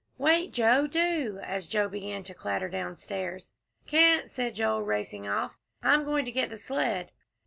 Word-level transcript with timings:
"Wait, 0.17 0.51
Joe 0.51 0.87
do," 0.87 1.39
as 1.43 1.67
Joel 1.69 1.89
began 1.89 2.23
to 2.23 2.33
clatter 2.33 2.67
downstairs. 2.67 3.53
"Can't," 3.85 4.31
said 4.31 4.55
Joel, 4.55 4.81
racing 4.81 5.27
off, 5.27 5.59
"I'm 5.83 6.05
going 6.05 6.25
to 6.25 6.31
get 6.31 6.49
the 6.49 6.57
sled." 6.57 7.11